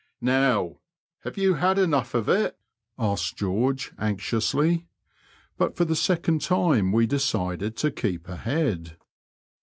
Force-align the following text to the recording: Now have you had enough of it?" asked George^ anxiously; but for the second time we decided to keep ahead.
Now 0.23 0.79
have 1.25 1.37
you 1.37 1.53
had 1.53 1.77
enough 1.77 2.15
of 2.15 2.27
it?" 2.27 2.57
asked 2.97 3.37
George^ 3.37 3.93
anxiously; 3.99 4.87
but 5.59 5.75
for 5.77 5.85
the 5.85 5.95
second 5.95 6.41
time 6.41 6.91
we 6.91 7.05
decided 7.05 7.75
to 7.77 7.91
keep 7.91 8.27
ahead. 8.27 8.97